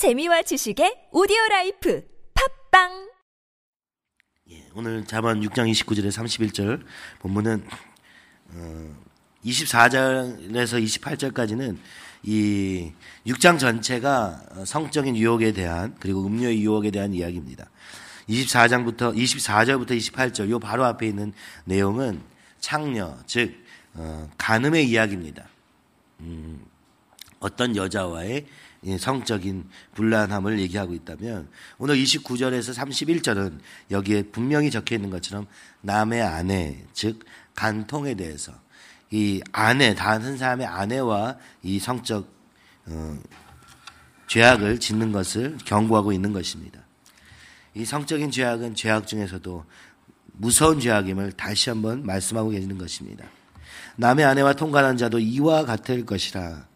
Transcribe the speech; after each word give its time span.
재미와 0.00 0.40
지식의 0.40 1.08
오디오 1.12 1.36
라이프 1.50 2.02
팟빵 2.32 3.10
예, 4.50 4.64
오늘 4.74 5.04
잠언 5.04 5.42
6장 5.42 5.70
29절에 5.70 6.08
31절 6.08 6.80
본문은 7.18 7.62
어, 8.54 8.96
24절에서 9.44 10.82
28절까지는 10.82 11.76
이 12.22 12.92
6장 13.26 13.58
전체가 13.58 14.42
성적인 14.64 15.18
유혹에 15.18 15.52
대한 15.52 15.94
그리고 16.00 16.24
음녀의 16.24 16.62
유혹에 16.62 16.90
대한 16.90 17.12
이야기입니다. 17.12 17.68
24장부터 18.26 19.14
24절부터 19.14 19.90
28절 19.90 20.48
요 20.48 20.58
바로 20.58 20.86
앞에 20.86 21.08
있는 21.08 21.34
내용은 21.66 22.22
창녀 22.58 23.18
즉 23.26 23.52
어, 23.92 24.30
간음의 24.38 24.88
이야기입니다. 24.88 25.46
음, 26.20 26.64
어떤 27.38 27.76
여자와의 27.76 28.46
성적인 28.98 29.68
불란함을 29.94 30.58
얘기하고 30.60 30.94
있다면 30.94 31.48
오늘 31.78 31.96
29절에서 31.96 32.74
31절은 32.74 33.58
여기에 33.90 34.24
분명히 34.24 34.70
적혀 34.70 34.94
있는 34.94 35.10
것처럼 35.10 35.46
남의 35.82 36.22
아내 36.22 36.84
즉 36.94 37.24
간통에 37.54 38.14
대해서 38.14 38.52
이 39.10 39.42
아내 39.52 39.94
다른 39.94 40.38
사람의 40.38 40.66
아내와 40.66 41.36
이 41.62 41.78
성적 41.78 42.28
어, 42.86 43.18
죄악을 44.28 44.80
짓는 44.80 45.12
것을 45.12 45.58
경고하고 45.64 46.12
있는 46.12 46.32
것입니다. 46.32 46.80
이 47.74 47.84
성적인 47.84 48.30
죄악은 48.30 48.74
죄악 48.74 49.06
중에서도 49.06 49.64
무서운 50.32 50.80
죄악임을 50.80 51.32
다시 51.32 51.68
한번 51.68 52.04
말씀하고 52.06 52.50
계시는 52.50 52.78
것입니다. 52.78 53.26
남의 53.96 54.24
아내와 54.24 54.54
통관한 54.54 54.96
자도 54.96 55.18
이와 55.18 55.64
같을 55.64 56.06
것이라. 56.06 56.69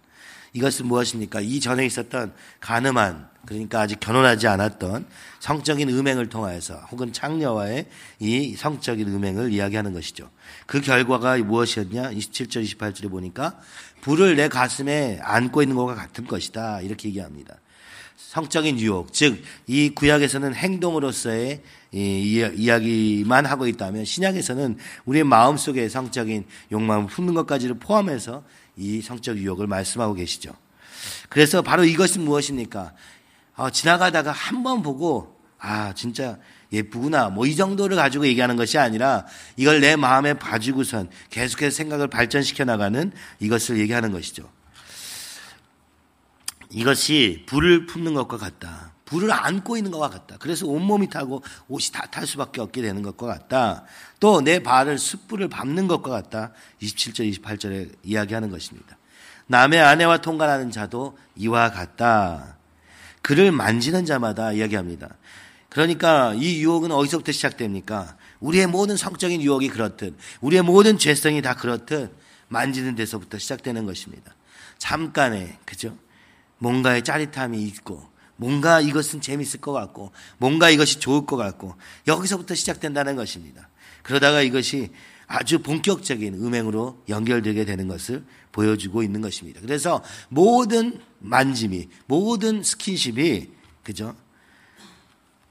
이것은 0.55 0.87
무엇입니까? 0.87 1.41
이 1.41 1.61
전에 1.61 1.85
있었던 1.85 2.33
가늠한 2.61 3.29
그러니까 3.45 3.81
아직 3.81 4.01
결혼하지 4.01 4.47
않았던 4.47 5.05
성적인 5.41 5.89
음행을 5.91 6.29
통하여서 6.29 6.77
혹은 6.91 7.13
창녀와의 7.13 7.87
이 8.21 8.55
성적인 8.57 9.07
음행을 9.09 9.53
이야기하는 9.53 9.93
것이죠. 9.93 10.31
그 10.67 10.81
결과가 10.81 11.37
무엇이었냐? 11.39 12.13
27절, 12.13 12.65
28절에 12.65 13.11
보니까 13.11 13.61
불을 14.01 14.37
내 14.37 14.49
가슴에 14.49 15.19
안고 15.23 15.63
있는 15.63 15.77
것과 15.77 15.95
같은 15.95 16.27
것이다. 16.27 16.81
이렇게 16.81 17.09
얘기합니다. 17.09 17.57
성적인 18.17 18.79
유혹, 18.79 19.13
즉, 19.13 19.43
이 19.67 19.91
구약에서는 19.91 20.55
행동으로서의 20.55 21.63
이야기만 21.93 23.47
하고 23.47 23.67
있다면 23.67 24.05
신약에서는 24.05 24.79
우리의 25.05 25.25
마음 25.25 25.57
속에 25.57 25.89
성적인 25.89 26.45
욕망을 26.73 27.07
품는 27.07 27.35
것까지를 27.35 27.79
포함해서 27.79 28.45
이 28.77 29.01
성적 29.03 29.37
유혹을 29.37 29.67
말씀하고 29.67 30.15
계시죠. 30.15 30.53
그래서 31.29 31.63
바로 31.63 31.85
이것은 31.85 32.23
무엇입니까? 32.23 32.93
어, 33.57 33.71
지나가다가 33.71 34.33
한 34.33 34.63
번 34.63 34.83
보고 34.83 35.39
아 35.59 35.93
진짜 35.95 36.39
예쁘구나 36.73 37.29
뭐 37.29 37.47
이 37.47 37.55
정도를 37.55 37.97
가지고 37.97 38.27
얘기하는 38.27 38.57
것이 38.57 38.79
아니라 38.79 39.27
이걸 39.57 39.81
내 39.81 39.97
마음에 39.97 40.35
봐주고선 40.35 41.11
계속해서 41.31 41.77
생각을 41.77 42.09
발전시켜 42.09 42.65
나가는 42.65 43.13
이것을 43.41 43.79
얘기하는 43.79 44.11
것이죠. 44.13 44.51
이것이 46.71 47.45
불을 47.47 47.87
품는 47.87 48.15
것과 48.15 48.39
같다. 48.39 48.94
불을 49.05 49.31
안고 49.33 49.77
있는 49.77 49.91
것과 49.91 50.09
같다. 50.11 50.37
그래서 50.39 50.67
온몸이 50.67 51.11
타고 51.11 51.43
옷이 51.69 51.93
다 51.93 52.07
탈 52.11 52.27
수밖에 52.27 52.61
없게 52.61 52.81
되는 52.83 53.03
것과 53.03 53.27
같다. 53.27 53.85
또 54.21 54.41
내 54.41 54.63
발을 54.63 54.99
숯불을 54.99 55.49
밟는 55.49 55.89
것과 55.89 56.11
같다. 56.11 56.53
27절, 56.81 57.41
28절에 57.41 57.95
이야기하는 58.03 58.51
것입니다. 58.51 58.97
남의 59.47 59.81
아내와 59.81 60.19
통관하는 60.19 60.71
자도 60.71 61.19
이와 61.37 61.71
같다. 61.71 62.57
그를 63.21 63.53
만지는 63.53 64.05
자마다 64.07 64.53
이야기합니다. 64.53 65.09
그러니까 65.69 66.35
이 66.35 66.63
유혹은 66.63 66.93
어디서부터 66.93 67.33
시작됩니까? 67.33 68.17
우리의 68.41 68.67
모든 68.67 68.97
성적인 68.97 69.43
유혹이 69.43 69.69
그렇듯, 69.69 70.17
우리의 70.41 70.63
모든 70.63 70.99
죄성이 70.99 71.43
다 71.43 71.55
그렇듯 71.55 72.15
만지는 72.49 72.95
데서부터 72.95 73.39
시작되는 73.39 73.85
것입니다. 73.85 74.35
잠깐의, 74.79 75.59
그죠? 75.65 75.97
뭔가의 76.59 77.03
짜릿함이 77.03 77.63
있고, 77.65 78.09
뭔가 78.37 78.81
이것은 78.81 79.21
재밌을 79.21 79.61
것 79.61 79.73
같고, 79.73 80.13
뭔가 80.39 80.71
이것이 80.71 81.01
좋을 81.01 81.27
것 81.27 81.37
같고, 81.37 81.75
여기서부터 82.07 82.55
시작된다는 82.55 83.17
것입니다. 83.17 83.69
그러다가 84.03 84.43
이것이 84.43 84.91
아주 85.27 85.63
본격적인 85.63 86.35
음행으로 86.35 87.03
연결되게 87.09 87.65
되는 87.65 87.89
것을 87.89 88.25
보여주고 88.53 89.03
있는 89.03 89.21
것입니다. 89.21 89.61
그래서 89.61 90.03
모든 90.29 91.01
만짐이, 91.21 91.89
모든 92.07 92.63
스킨십이, 92.63 93.51
그죠? 93.83 94.15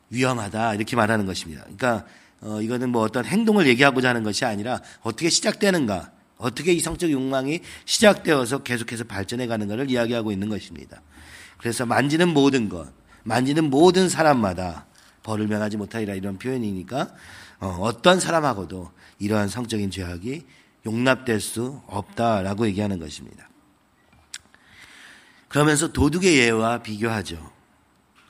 위험하다. 0.09 0.75
이렇게 0.75 0.95
말하는 0.95 1.25
것입니다. 1.25 1.63
그러니까, 1.63 2.05
어, 2.41 2.61
이거는 2.61 2.89
뭐 2.89 3.01
어떤 3.01 3.25
행동을 3.25 3.67
얘기하고자 3.67 4.09
하는 4.09 4.23
것이 4.23 4.45
아니라 4.45 4.81
어떻게 5.01 5.29
시작되는가, 5.29 6.11
어떻게 6.37 6.73
이 6.73 6.79
성적 6.79 7.09
욕망이 7.09 7.61
시작되어서 7.85 8.63
계속해서 8.63 9.05
발전해 9.05 9.47
가는 9.47 9.67
것을 9.67 9.89
이야기하고 9.89 10.31
있는 10.31 10.49
것입니다. 10.49 11.01
그래서 11.63 11.85
만지는 11.85 12.27
모든 12.27 12.67
것, 12.67 12.91
만지는 13.23 13.69
모든 13.69 14.09
사람마다 14.09 14.85
벌을 15.23 15.47
명하지 15.47 15.77
못하리라 15.77 16.13
이런 16.13 16.37
표현이니까 16.37 17.15
어, 17.61 17.67
어떤 17.79 18.19
사람하고도 18.19 18.91
이러한 19.19 19.47
성적인 19.47 19.89
죄악이 19.89 20.45
용납될 20.85 21.39
수 21.39 21.81
없다라고 21.87 22.67
얘기하는 22.67 22.99
것입니다. 22.99 23.47
그러면서 25.47 25.93
도둑의 25.93 26.35
예와 26.35 26.83
비교하죠. 26.83 27.49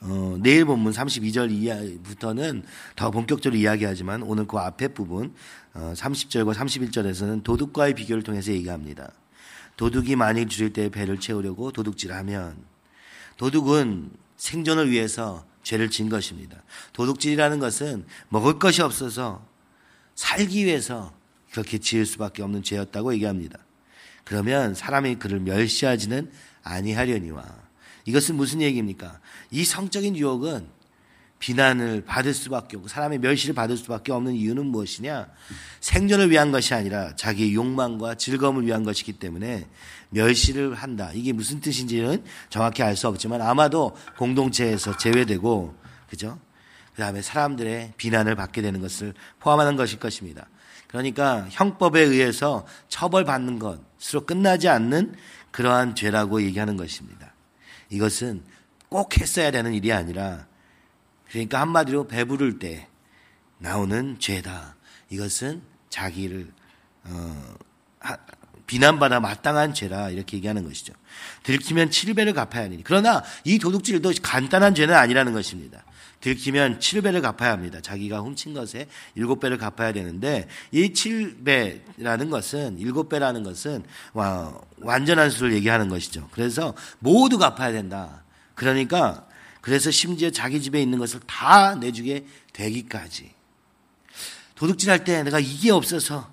어, 0.02 0.36
내일 0.40 0.64
본문 0.64 0.92
32절 0.92 1.50
이하부터는 1.50 2.62
더 2.94 3.10
본격적으로 3.10 3.58
이야기하지만 3.58 4.22
오늘 4.22 4.46
그 4.46 4.58
앞에 4.58 4.86
부분 4.86 5.34
어, 5.72 5.92
30절과 5.96 6.54
31절에서는 6.54 7.42
도둑과의 7.42 7.94
비교를 7.94 8.22
통해서 8.22 8.52
얘기합니다. 8.52 9.10
도둑이 9.76 10.14
만일 10.14 10.46
줄일 10.46 10.72
때 10.72 10.88
배를 10.88 11.18
채우려고 11.18 11.72
도둑질하면 11.72 12.73
도둑은 13.36 14.10
생존을 14.36 14.90
위해서 14.90 15.44
죄를 15.62 15.90
진 15.90 16.08
것입니다. 16.08 16.62
도둑질이라는 16.92 17.58
것은 17.58 18.06
먹을 18.28 18.58
것이 18.58 18.82
없어서 18.82 19.46
살기 20.14 20.64
위해서 20.64 21.12
그렇게 21.50 21.78
지을 21.78 22.06
수밖에 22.06 22.42
없는 22.42 22.62
죄였다고 22.62 23.14
얘기합니다. 23.14 23.58
그러면 24.24 24.74
사람이 24.74 25.16
그를 25.16 25.40
멸시하지는 25.40 26.30
아니하려니와 26.62 27.44
이것은 28.06 28.36
무슨 28.36 28.60
얘기입니까? 28.60 29.20
이 29.50 29.64
성적인 29.64 30.16
유혹은 30.16 30.66
비난을 31.44 32.04
받을 32.06 32.32
수밖에 32.32 32.78
없고 32.78 32.88
사람의 32.88 33.18
멸시를 33.18 33.54
받을 33.54 33.76
수밖에 33.76 34.12
없는 34.12 34.32
이유는 34.32 34.64
무엇이냐? 34.64 35.26
생존을 35.80 36.30
위한 36.30 36.50
것이 36.52 36.72
아니라 36.72 37.14
자기의 37.16 37.54
욕망과 37.54 38.14
즐거움을 38.14 38.64
위한 38.64 38.82
것이기 38.82 39.12
때문에 39.12 39.68
멸시를 40.08 40.74
한다. 40.74 41.10
이게 41.12 41.34
무슨 41.34 41.60
뜻인지는 41.60 42.24
정확히 42.48 42.82
알 42.82 42.96
수 42.96 43.08
없지만 43.08 43.42
아마도 43.42 43.94
공동체에서 44.16 44.96
제외되고 44.96 45.74
그죠? 46.08 46.38
그다음에 46.92 47.20
사람들의 47.20 47.92
비난을 47.98 48.36
받게 48.36 48.62
되는 48.62 48.80
것을 48.80 49.12
포함하는 49.40 49.76
것일 49.76 49.98
것입니다. 49.98 50.48
그러니까 50.86 51.46
형법에 51.50 52.00
의해서 52.00 52.66
처벌받는 52.88 53.58
것으로 53.58 54.24
끝나지 54.24 54.70
않는 54.70 55.14
그러한 55.50 55.94
죄라고 55.94 56.40
얘기하는 56.40 56.78
것입니다. 56.78 57.34
이것은 57.90 58.42
꼭 58.88 59.20
했어야 59.20 59.50
되는 59.50 59.74
일이 59.74 59.92
아니라 59.92 60.46
그러니까 61.34 61.60
한마디로 61.60 62.06
배부를 62.06 62.60
때 62.60 62.86
나오는 63.58 64.18
죄다. 64.20 64.76
이것은 65.10 65.62
자기를 65.90 66.46
어, 67.06 67.54
비난받아 68.68 69.18
마땅한 69.18 69.74
죄라 69.74 70.10
이렇게 70.10 70.36
얘기하는 70.36 70.62
것이죠. 70.62 70.92
들키면 71.42 71.90
7배를 71.90 72.34
갚아야 72.34 72.66
하니. 72.66 72.84
그러나 72.84 73.24
이 73.42 73.58
도둑질도 73.58 74.12
간단한 74.22 74.76
죄는 74.76 74.94
아니라는 74.94 75.32
것입니다. 75.32 75.82
들키면 76.20 76.78
7배를 76.78 77.20
갚아야 77.20 77.50
합니다. 77.50 77.80
자기가 77.80 78.20
훔친 78.20 78.54
것에 78.54 78.86
7배를 79.16 79.58
갚아야 79.58 79.92
되는데 79.92 80.46
이 80.70 80.92
7배라는 80.92 82.30
것은 82.30 82.78
7배라는 82.78 83.42
것은 83.42 83.82
완전한 84.82 85.30
수를 85.30 85.52
얘기하는 85.54 85.88
것이죠. 85.88 86.28
그래서 86.30 86.76
모두 87.00 87.38
갚아야 87.38 87.72
된다. 87.72 88.22
그러니까 88.54 89.26
그래서 89.64 89.90
심지어 89.90 90.28
자기 90.28 90.60
집에 90.60 90.82
있는 90.82 90.98
것을 90.98 91.20
다 91.20 91.74
내주게 91.74 92.26
되기까지. 92.52 93.32
도둑질 94.56 94.90
할 94.90 95.04
때 95.04 95.22
내가 95.22 95.40
이게 95.40 95.70
없어서 95.70 96.30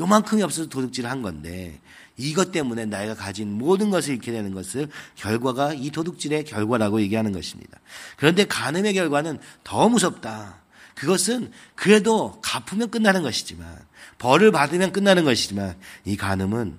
요만큼이 0.00 0.42
없어서 0.42 0.68
도둑질을 0.68 1.08
한 1.08 1.22
건데 1.22 1.80
이것 2.16 2.50
때문에 2.50 2.86
나이가 2.86 3.14
가진 3.14 3.52
모든 3.56 3.90
것을 3.90 4.14
잃게 4.14 4.32
되는 4.32 4.52
것을 4.52 4.88
결과가 5.14 5.74
이 5.74 5.92
도둑질의 5.92 6.44
결과라고 6.44 7.00
얘기하는 7.02 7.30
것입니다. 7.30 7.78
그런데 8.16 8.46
간음의 8.46 8.94
결과는 8.94 9.38
더 9.62 9.88
무섭다. 9.88 10.60
그것은 10.96 11.52
그래도 11.76 12.40
갚으면 12.42 12.90
끝나는 12.90 13.22
것이지만 13.22 13.78
벌을 14.18 14.50
받으면 14.50 14.90
끝나는 14.90 15.22
것이지만 15.22 15.76
이 16.04 16.16
간음은 16.16 16.76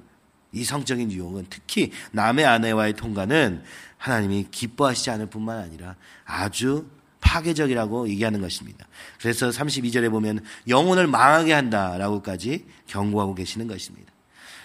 이 0.53 0.63
성적인 0.63 1.11
유혹은 1.11 1.47
특히 1.50 1.91
남의 2.11 2.45
아내와의 2.45 2.94
통과는 2.94 3.63
하나님이 3.97 4.47
기뻐하시지 4.51 5.09
않을 5.09 5.25
뿐만 5.27 5.59
아니라 5.59 5.95
아주 6.23 6.88
파괴적이라고 7.19 8.09
얘기하는 8.09 8.41
것입니다. 8.41 8.85
그래서 9.19 9.50
32절에 9.50 10.11
보면 10.11 10.44
영혼을 10.67 11.07
망하게 11.07 11.53
한다라고까지 11.53 12.65
경고하고 12.88 13.33
계시는 13.33 13.67
것입니다. 13.67 14.13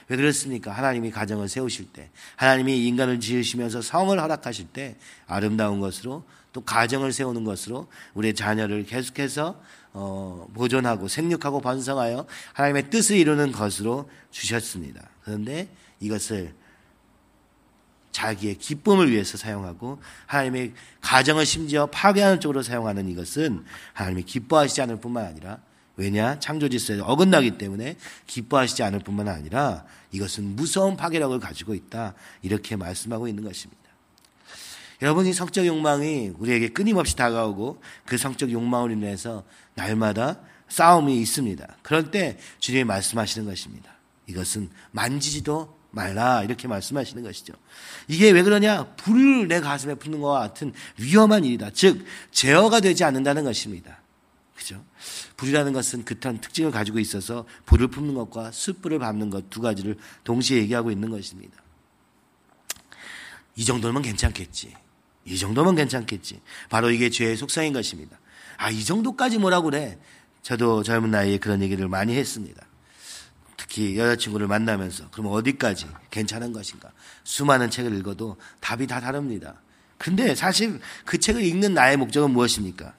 왜 0.09 0.17
그렇습니까? 0.17 0.73
하나님이 0.73 1.11
가정을 1.11 1.49
세우실 1.49 1.93
때, 1.93 2.11
하나님이 2.37 2.87
인간을 2.87 3.21
지으시면서 3.21 3.83
성을 3.83 4.19
허락하실 4.19 4.69
때 4.69 4.97
아름다운 5.27 5.81
것으로 5.81 6.25
또 6.53 6.63
가정을 6.63 7.13
세우는 7.13 7.45
것으로 7.45 7.89
우리의 8.15 8.35
자녀를 8.35 8.85
계속해서 8.85 9.61
어, 9.93 10.47
보존하고 10.55 11.09
생육하고 11.09 11.61
번성하여 11.61 12.27
하나님의 12.53 12.91
뜻을 12.91 13.17
이루는 13.17 13.53
것으로 13.53 14.09
주셨습니다. 14.31 15.09
그런데 15.25 15.69
이것을 16.01 16.55
자기의 18.13 18.57
기쁨을 18.57 19.11
위해서 19.11 19.39
사용하고 19.39 20.01
하나님의 20.27 20.73
가정을 21.01 21.47
심지어 21.47 21.87
파괴하는 21.87 22.41
쪽으로 22.41 22.63
사용하는 22.63 23.09
이것은 23.09 23.65
하나님이 23.93 24.25
기뻐하시지 24.25 24.83
않을 24.83 25.01
뿐만 25.01 25.25
아니라 25.25 25.61
왜냐 25.97 26.39
창조 26.39 26.69
질서에 26.69 27.01
어긋나기 27.01 27.59
때문에 27.59 27.97
기뻐하시지 28.27 28.83
않을 28.83 29.01
뿐만 29.01 29.29
아니라 29.29 29.85
이것은 30.13 30.57
무서운 30.57 30.97
파괴력을 30.97 31.39
가지고 31.39 31.75
있다 31.75 32.15
이렇게 32.43 32.77
말씀하고 32.77 33.29
있는 33.29 33.45
것입니다. 33.45 33.78
여러분 35.01 35.27
이 35.27 35.33
성적 35.33 35.65
욕망이 35.67 36.33
우리에게 36.39 36.69
끊임없이 36.69 37.15
다가오고 37.15 37.81
그 38.05 38.19
성적 38.19 38.51
욕망을 38.51 38.91
인해서 38.91 39.45
날마다 39.75 40.41
싸움이 40.69 41.21
있습니다. 41.21 41.67
그럴 41.83 42.11
때 42.11 42.39
주님이 42.59 42.85
말씀하시는 42.85 43.47
것입니다. 43.47 43.93
이것은 44.27 44.71
만지지도 44.91 45.79
말라 45.91 46.43
이렇게 46.43 46.69
말씀하시는 46.69 47.23
것이죠. 47.23 47.55
이게 48.09 48.31
왜 48.31 48.43
그러냐? 48.43 48.95
불을 48.97 49.49
내 49.49 49.61
가슴에 49.61 49.95
붓는 49.95 50.21
것과 50.21 50.41
같은 50.41 50.73
위험한 50.99 51.45
일이다. 51.45 51.71
즉 51.71 52.05
제어가 52.33 52.81
되지 52.81 53.05
않는다는 53.05 53.45
것입니다. 53.45 54.01
그죠? 54.55 54.85
불이라는 55.37 55.73
것은 55.73 56.05
그한 56.05 56.41
특징을 56.41 56.73
가지고 56.73 56.99
있어서 56.99 57.47
불을 57.65 57.89
품는 57.89 58.15
것과 58.15 58.51
숯불을 58.51 58.99
밟는 58.99 59.31
것 59.31 59.49
두 59.49 59.61
가지를 59.61 59.97
동시에 60.25 60.59
얘기하고 60.59 60.91
있는 60.91 61.11
것입니다. 61.11 61.63
이 63.57 63.65
정도면 63.65 64.03
괜찮겠지. 64.03 64.75
이 65.29 65.39
정도면 65.39 65.77
괜찮겠지. 65.77 66.41
바로 66.69 66.91
이게 66.91 67.11
죄의 67.11 67.37
속성인 67.37 67.73
것입니다. 67.73 68.19
아, 68.57 68.71
이 68.71 68.85
정도까지 68.85 69.39
뭐라고 69.39 69.71
그래? 69.71 69.99
저도 70.43 70.83
젊은 70.83 71.11
나이에 71.11 71.39
그런 71.39 71.63
얘기를 71.63 71.89
많이 71.89 72.17
했습니다. 72.17 72.65
특히 73.57 73.99
여자친구를 73.99 74.47
만나면서 74.47 75.11
그럼 75.11 75.27
어디까지 75.33 75.87
괜찮은 76.11 76.53
것인가? 76.53 76.91
수많은 77.25 77.71
책을 77.71 77.97
읽어도 77.99 78.37
답이 78.61 78.87
다 78.87 79.01
다릅니다. 79.01 79.61
근데 79.99 80.35
사실 80.35 80.81
그 81.05 81.19
책을 81.19 81.43
읽는 81.43 81.75
나의 81.75 81.97
목적은 81.97 82.31
무엇입니까? 82.31 82.95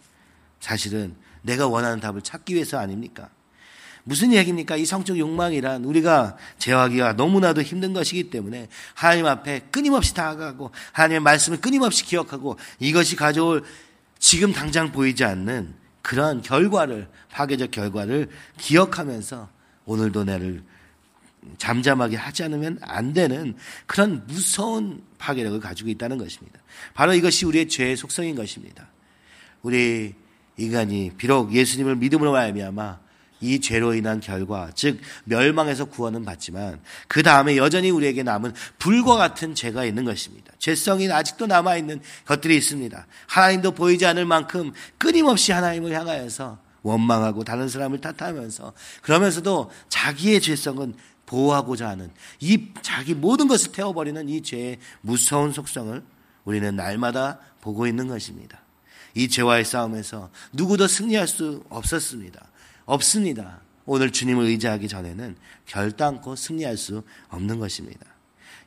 사실은 0.59 1.15
내가 1.41 1.67
원하는 1.67 1.99
답을 1.99 2.21
찾기 2.21 2.53
위해서 2.53 2.77
아닙니까? 2.77 3.29
무슨 4.09 4.33
얘기입니까? 4.33 4.75
이 4.75 4.85
성적 4.85 5.19
욕망이란 5.19 5.83
우리가 5.85 6.35
제어하기가 6.57 7.13
너무나도 7.13 7.61
힘든 7.61 7.93
것이기 7.93 8.31
때문에 8.31 8.67
하나님 8.95 9.27
앞에 9.27 9.67
끊임없이 9.69 10.15
다가가고 10.15 10.71
하나님의 10.93 11.19
말씀을 11.19 11.61
끊임없이 11.61 12.03
기억하고 12.05 12.57
이것이 12.79 13.15
가져올 13.15 13.63
지금 14.17 14.51
당장 14.51 14.91
보이지 14.91 15.23
않는 15.23 15.75
그런 16.01 16.41
결과를 16.41 17.07
파괴적 17.29 17.69
결과를 17.69 18.29
기억하면서 18.57 19.47
오늘도 19.85 20.23
나를 20.23 20.63
잠잠하게 21.59 22.17
하지 22.17 22.43
않으면 22.43 22.79
안 22.81 23.13
되는 23.13 23.55
그런 23.85 24.25
무서운 24.25 25.03
파괴력을 25.19 25.59
가지고 25.59 25.91
있다는 25.91 26.17
것입니다. 26.17 26.59
바로 26.95 27.13
이것이 27.13 27.45
우리의 27.45 27.69
죄의 27.69 27.95
속성인 27.95 28.35
것입니다. 28.35 28.89
우리 29.61 30.15
인간이 30.57 31.11
비록 31.15 31.53
예수님을 31.53 31.95
믿음으로 31.97 32.31
말미암아 32.31 33.08
이 33.41 33.61
죄로 33.61 33.93
인한 33.93 34.19
결과, 34.19 34.69
즉 34.75 34.99
멸망에서 35.23 35.85
구원은 35.85 36.25
받지만 36.25 36.79
그 37.07 37.23
다음에 37.23 37.57
여전히 37.57 37.89
우리에게 37.89 38.23
남은 38.23 38.53
불과 38.77 39.15
같은 39.15 39.55
죄가 39.55 39.85
있는 39.85 40.05
것입니다. 40.05 40.51
죄성이 40.59 41.09
아직도 41.11 41.47
남아 41.47 41.77
있는 41.77 42.01
것들이 42.25 42.55
있습니다. 42.57 43.07
하나님도 43.27 43.71
보이지 43.71 44.05
않을 44.05 44.25
만큼 44.25 44.73
끊임없이 44.97 45.51
하나님을 45.51 45.93
향하여서 45.93 46.57
원망하고 46.81 47.43
다른 47.43 47.67
사람을 47.69 48.01
탓하면서 48.01 48.73
그러면서도 49.01 49.71
자기의 49.89 50.41
죄성은 50.41 50.95
보호하고자 51.25 51.87
하는 51.87 52.09
이 52.39 52.69
자기 52.81 53.13
모든 53.13 53.47
것을 53.47 53.71
태워버리는 53.71 54.27
이 54.29 54.41
죄의 54.41 54.79
무서운 55.01 55.53
속성을 55.53 56.03
우리는 56.43 56.75
날마다 56.75 57.39
보고 57.61 57.85
있는 57.85 58.07
것입니다. 58.07 58.59
이 59.13 59.27
죄와의 59.27 59.65
싸움에서 59.65 60.29
누구도 60.53 60.87
승리할 60.87 61.27
수 61.27 61.63
없었습니다. 61.69 62.47
없습니다. 62.89 63.61
오늘 63.85 64.11
주님을 64.11 64.45
의지하기 64.45 64.87
전에는 64.87 65.35
결단코 65.65 66.35
승리할 66.35 66.77
수 66.77 67.03
없는 67.29 67.59
것입니다. 67.59 68.05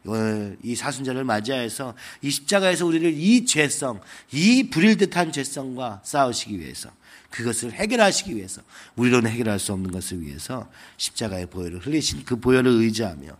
오늘 0.04 0.56
이 0.62 0.74
사순절을 0.74 1.24
맞이해서 1.24 1.94
이 2.22 2.30
십자가에서 2.30 2.86
우리를 2.86 3.12
이 3.12 3.44
죄성, 3.44 4.00
이 4.32 4.69
불일 4.70 4.96
듯한 4.96 5.30
죄성과 5.30 6.02
싸우시기 6.04 6.58
위해서 6.58 6.90
그것을 7.30 7.72
해결하시기 7.72 8.34
위해서 8.36 8.62
우리로는 8.96 9.30
해결할 9.30 9.58
수 9.58 9.72
없는 9.72 9.90
것을 9.90 10.20
위해서 10.20 10.69
십자가의 10.96 11.46
보혈을 11.46 11.86
흘리신 11.86 12.24
그 12.24 12.36
보혈을 12.36 12.70
의지하며 12.70 13.36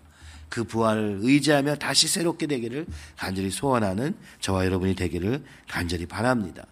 그 0.49 0.65
부활을 0.65 1.21
의지하며 1.23 1.77
다시 1.77 2.07
새롭게 2.09 2.47
되기를 2.47 2.87
간절히 3.17 3.51
소원하는 3.51 4.15
저와 4.41 4.67
여러분이 4.67 4.95
되기를 4.95 5.43
간절히 5.69 6.07
바랍니다. 6.07 6.67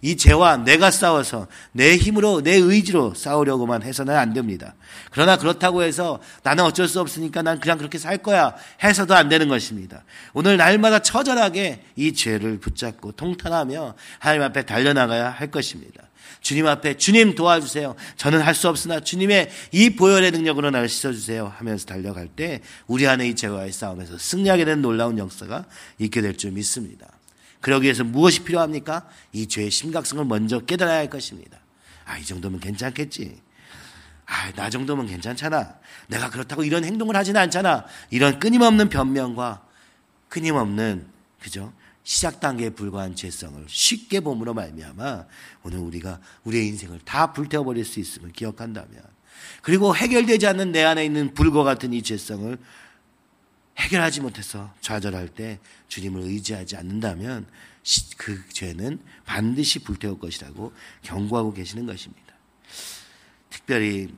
이 0.00 0.16
죄와 0.16 0.58
내가 0.58 0.90
싸워서 0.90 1.46
내 1.70 1.96
힘으로 1.96 2.42
내 2.42 2.56
의지로 2.56 3.14
싸우려고만 3.14 3.82
해서는 3.82 4.16
안 4.16 4.32
됩니다. 4.32 4.74
그러나 5.10 5.36
그렇다고 5.36 5.82
해서 5.82 6.20
나는 6.42 6.64
어쩔 6.64 6.88
수 6.88 7.00
없으니까 7.00 7.42
난 7.42 7.60
그냥 7.60 7.78
그렇게 7.78 7.98
살 7.98 8.18
거야 8.18 8.54
해서도 8.82 9.14
안 9.14 9.28
되는 9.28 9.48
것입니다. 9.48 10.04
오늘 10.32 10.56
날마다 10.56 10.98
처절하게 10.98 11.82
이 11.96 12.12
죄를 12.14 12.58
붙잡고 12.58 13.12
통탄하며 13.12 13.94
하나님 14.18 14.42
앞에 14.42 14.62
달려나가야 14.62 15.30
할 15.30 15.50
것입니다. 15.50 16.02
주님 16.40 16.66
앞에 16.66 16.96
주님 16.96 17.36
도와주세요. 17.36 17.94
저는 18.16 18.40
할 18.40 18.56
수 18.56 18.68
없으나 18.68 18.98
주님의 18.98 19.50
이 19.70 19.90
보혈의 19.90 20.32
능력으로 20.32 20.70
나를 20.70 20.88
씻어주세요 20.88 21.52
하면서 21.56 21.86
달려갈 21.86 22.26
때 22.26 22.60
우리 22.88 23.06
안에 23.06 23.28
이 23.28 23.36
죄와의 23.36 23.70
싸움에서 23.72 24.18
승리하게 24.18 24.64
된 24.64 24.82
놀라운 24.82 25.18
역사가 25.18 25.64
있게 25.98 26.20
될 26.20 26.36
줄 26.36 26.50
믿습니다. 26.50 27.06
그러기 27.62 27.84
위해서 27.84 28.04
무엇이 28.04 28.44
필요합니까? 28.44 29.08
이 29.32 29.48
죄의 29.48 29.70
심각성을 29.70 30.22
먼저 30.26 30.60
깨달아야 30.60 30.98
할 30.98 31.08
것입니다. 31.08 31.58
아, 32.04 32.18
이 32.18 32.24
정도면 32.24 32.60
괜찮겠지. 32.60 33.40
아, 34.26 34.52
나 34.52 34.68
정도면 34.68 35.06
괜찮잖아. 35.06 35.76
내가 36.08 36.28
그렇다고 36.28 36.64
이런 36.64 36.84
행동을 36.84 37.16
하지는 37.16 37.40
않잖아. 37.40 37.86
이런 38.10 38.38
끊임없는 38.38 38.88
변명과 38.88 39.64
끊임없는 40.28 41.06
그죠? 41.40 41.72
시작 42.04 42.40
단계에 42.40 42.70
불과한 42.70 43.14
죄성을 43.14 43.64
쉽게 43.68 44.20
봄으로 44.20 44.54
말미암아 44.54 45.24
오늘 45.62 45.78
우리가 45.78 46.18
우리의 46.44 46.66
인생을 46.68 47.00
다 47.04 47.32
불태워 47.32 47.64
버릴 47.64 47.84
수 47.84 48.00
있음을 48.00 48.32
기억한다면 48.32 49.02
그리고 49.62 49.94
해결되지 49.94 50.46
않는 50.48 50.72
내 50.72 50.82
안에 50.82 51.04
있는 51.04 51.32
불과 51.34 51.62
같은 51.62 51.92
이 51.92 52.02
죄성을 52.02 52.58
해결하지 53.78 54.20
못해서 54.20 54.72
좌절할 54.80 55.28
때 55.28 55.58
주님을 55.88 56.22
의지하지 56.22 56.76
않는다면 56.76 57.46
그 58.16 58.48
죄는 58.50 59.00
반드시 59.24 59.80
불태울 59.80 60.18
것이라고 60.18 60.72
경고하고 61.02 61.52
계시는 61.52 61.86
것입니다. 61.86 62.34
특별히 63.50 64.14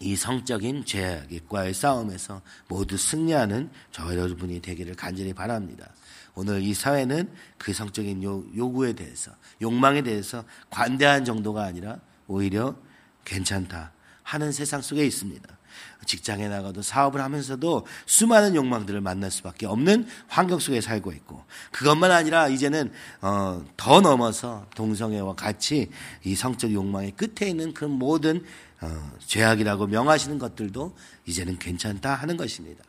이 0.00 0.14
성적인 0.16 0.84
죄과의 0.84 1.74
싸움에서 1.74 2.42
모두 2.68 2.96
승리하는 2.96 3.70
저 3.90 4.16
여러분이 4.16 4.60
되기를 4.60 4.94
간절히 4.94 5.32
바랍니다. 5.32 5.92
오늘 6.34 6.62
이 6.62 6.72
사회는 6.72 7.32
그 7.58 7.72
성적인 7.72 8.22
요구에 8.22 8.92
대해서, 8.92 9.32
욕망에 9.60 10.02
대해서 10.02 10.44
관대한 10.70 11.24
정도가 11.24 11.64
아니라 11.64 11.98
오히려 12.28 12.76
괜찮다 13.24 13.92
하는 14.22 14.52
세상 14.52 14.80
속에 14.80 15.04
있습니다. 15.04 15.57
직장에 16.06 16.48
나가도 16.48 16.82
사업을 16.82 17.20
하면서도 17.20 17.86
수많은 18.06 18.54
욕망들을 18.54 19.00
만날 19.00 19.30
수밖에 19.30 19.66
없는 19.66 20.06
환경 20.26 20.58
속에 20.58 20.80
살고 20.80 21.12
있고 21.12 21.44
그것만 21.70 22.10
아니라 22.10 22.48
이제는 22.48 22.92
어, 23.20 23.64
더 23.76 24.00
넘어서 24.00 24.66
동성애와 24.74 25.34
같이 25.34 25.90
이 26.24 26.34
성적 26.34 26.72
욕망의 26.72 27.12
끝에 27.12 27.48
있는 27.48 27.74
그런 27.74 27.92
모든 27.92 28.44
어, 28.80 29.12
죄악이라고 29.26 29.86
명하시는 29.86 30.38
것들도 30.38 30.94
이제는 31.26 31.58
괜찮다 31.58 32.14
하는 32.14 32.36
것입니다. 32.36 32.84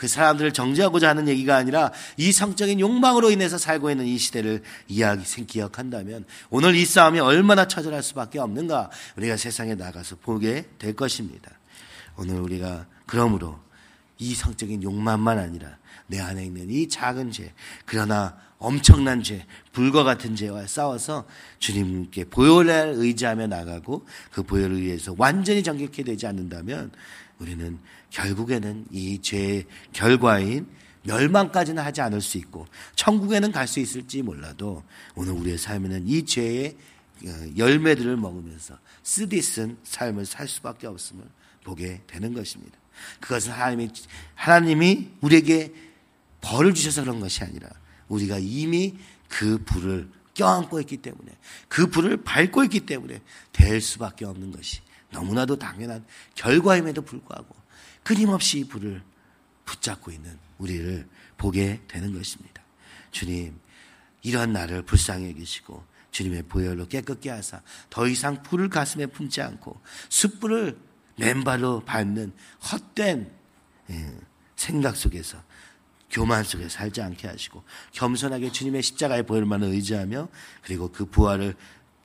그 0.00 0.08
사람들을 0.08 0.54
정지하고자 0.54 1.10
하는 1.10 1.28
얘기가 1.28 1.56
아니라 1.56 1.92
이 2.16 2.32
성적인 2.32 2.80
욕망으로 2.80 3.30
인해서 3.30 3.58
살고 3.58 3.90
있는 3.90 4.06
이 4.06 4.16
시대를 4.16 4.62
이야기, 4.88 5.24
기억한다면 5.44 6.24
오늘 6.48 6.74
이 6.74 6.86
싸움이 6.86 7.20
얼마나 7.20 7.68
처절할 7.68 8.02
수밖에 8.02 8.38
없는가 8.38 8.90
우리가 9.16 9.36
세상에 9.36 9.74
나가서 9.74 10.16
보게 10.16 10.64
될 10.78 10.94
것입니다. 10.96 11.50
오늘 12.20 12.38
우리가 12.40 12.86
그러므로 13.06 13.58
이 14.18 14.34
성적인 14.34 14.82
욕망만 14.82 15.38
아니라 15.38 15.78
내 16.06 16.20
안에 16.20 16.44
있는 16.44 16.68
이 16.70 16.86
작은 16.86 17.32
죄, 17.32 17.54
그러나 17.86 18.36
엄청난 18.58 19.22
죄, 19.22 19.46
불과 19.72 20.04
같은 20.04 20.36
죄와 20.36 20.66
싸워서 20.66 21.26
주님께 21.60 22.24
보혈을 22.24 22.92
의지하며 22.96 23.46
나가고 23.46 24.06
그 24.30 24.42
보혈을 24.42 24.82
위해서 24.82 25.14
완전히 25.16 25.62
정결케 25.62 26.02
되지 26.02 26.26
않는다면 26.26 26.92
우리는 27.38 27.78
결국에는 28.10 28.84
이 28.90 29.22
죄의 29.22 29.64
결과인 29.94 30.66
멸망까지는 31.04 31.82
하지 31.82 32.02
않을 32.02 32.20
수 32.20 32.36
있고 32.36 32.66
천국에는 32.96 33.50
갈 33.50 33.66
수 33.66 33.80
있을지 33.80 34.20
몰라도 34.20 34.82
오늘 35.14 35.32
우리의 35.32 35.56
삶에는 35.56 36.06
이 36.06 36.26
죄의 36.26 36.76
어, 37.24 37.30
열매들을 37.56 38.14
먹으면서 38.18 38.78
쓰디쓴 39.02 39.78
삶을 39.84 40.26
살 40.26 40.46
수밖에 40.46 40.86
없음을 40.86 41.24
보게 41.64 42.02
되는 42.06 42.32
것입니다. 42.32 42.78
그것은 43.20 43.52
하나님이 43.52 43.90
하나님이 44.34 45.10
우리에게 45.20 45.72
벌을 46.40 46.74
주셔서 46.74 47.02
그런 47.02 47.20
것이 47.20 47.42
아니라 47.42 47.68
우리가 48.08 48.38
이미 48.38 48.96
그 49.28 49.62
불을 49.64 50.10
껴안고 50.34 50.80
있기 50.80 50.98
때문에 50.98 51.32
그 51.68 51.88
불을 51.88 52.22
밟고 52.22 52.64
있기 52.64 52.80
때문에 52.80 53.20
될 53.52 53.80
수밖에 53.80 54.24
없는 54.24 54.52
것이 54.52 54.80
너무나도 55.10 55.58
당연한 55.58 56.04
결과임에도 56.34 57.02
불구하고 57.02 57.54
끊임없이 58.02 58.60
이 58.60 58.64
불을 58.64 59.02
붙잡고 59.64 60.10
있는 60.10 60.38
우리를 60.58 61.06
보게 61.36 61.80
되는 61.88 62.12
것입니다. 62.12 62.62
주님, 63.10 63.58
이러한 64.22 64.52
나를 64.52 64.82
불쌍히 64.82 65.30
여기시고 65.30 65.84
주님의 66.10 66.44
보혈로 66.44 66.88
깨끗게 66.88 67.30
하사 67.30 67.62
더 67.88 68.06
이상 68.08 68.42
불을 68.42 68.68
가슴에 68.68 69.06
품지 69.06 69.40
않고 69.40 69.80
숯불을 70.08 70.76
맨발로 71.20 71.80
밟는 71.84 72.32
헛된 72.72 73.30
예, 73.90 74.14
생각 74.56 74.96
속에서 74.96 75.38
교만 76.10 76.42
속에 76.42 76.68
살지 76.68 77.00
않게 77.02 77.28
하시고 77.28 77.62
겸손하게 77.92 78.50
주님의 78.50 78.82
십자가의 78.82 79.24
보혈만을 79.24 79.68
의지하며 79.68 80.28
그리고 80.62 80.90
그 80.90 81.04
부활을 81.06 81.54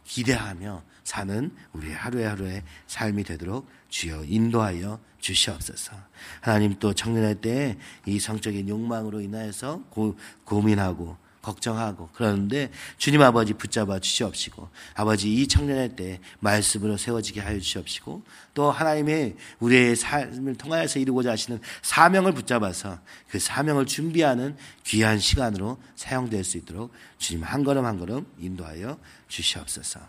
기대하며 0.04 0.84
사는 1.04 1.52
우리의 1.74 1.96
하루의 1.96 2.28
하루의 2.28 2.64
삶이 2.88 3.24
되도록 3.24 3.68
주여 3.90 4.24
인도하여 4.26 5.00
주시옵소서. 5.20 5.96
하나님 6.42 6.78
또 6.80 6.94
청년할 6.94 7.36
때 7.36 7.78
이 8.06 8.20
성적인 8.20 8.70
욕망으로 8.70 9.22
인하여서 9.22 9.84
고, 9.90 10.18
고민하고 10.44 11.18
걱정하고 11.46 12.10
그러는데 12.14 12.72
주님 12.98 13.22
아버지 13.22 13.54
붙잡아 13.54 14.00
주시옵시고 14.00 14.68
아버지 14.96 15.34
이 15.34 15.48
청년의 15.48 15.96
때 15.96 16.20
말씀으로 16.40 16.98
세워지게 16.98 17.40
하여 17.40 17.60
주시옵시고 17.60 18.24
또 18.56 18.72
하나님의 18.72 19.36
우리의 19.60 19.96
삶을 19.96 20.56
통하여서 20.56 21.00
이루고자 21.00 21.32
하시는 21.32 21.60
사명을 21.84 22.34
붙잡아서 22.34 23.00
그 23.30 23.40
사명을 23.40 23.86
준비하는 23.86 24.58
귀한 24.84 25.20
시간으로 25.20 25.78
사용될 25.96 26.44
수 26.44 26.58
있도록 26.58 26.92
주님 27.18 27.44
한 27.44 27.64
걸음 27.64 27.86
한 27.86 28.00
걸음 28.00 28.26
인도하여 28.40 28.98
주시옵소서. 29.28 30.00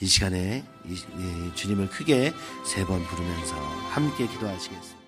이 0.00 0.06
시간에 0.06 0.64
주님을 1.54 1.88
크게 1.88 2.32
세 2.66 2.84
번 2.84 3.04
부르면서 3.04 3.54
함께 3.90 4.26
기도하시겠습니다. 4.26 5.01